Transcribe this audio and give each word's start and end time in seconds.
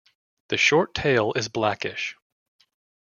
The 0.47 0.57
short 0.57 0.95
tail 0.95 1.31
is 1.35 1.47
blackish. 1.47 2.15